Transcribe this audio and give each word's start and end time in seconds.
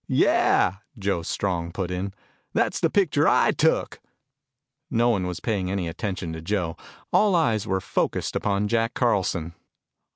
"Yeah," 0.07 0.77
Joe 0.97 1.21
Strong 1.21 1.73
put 1.73 1.91
in. 1.91 2.15
"That's 2.53 2.79
the 2.79 2.89
picture 2.89 3.27
I 3.27 3.51
took." 3.51 3.99
No 4.89 5.09
one 5.09 5.27
was 5.27 5.39
paying 5.39 5.69
any 5.69 5.87
attention 5.87 6.33
to 6.33 6.41
Joe. 6.41 6.75
All 7.13 7.35
eyes 7.35 7.67
were 7.67 7.81
focused 7.81 8.35
upon 8.35 8.67
Jack 8.67 8.95
Carlson. 8.95 9.53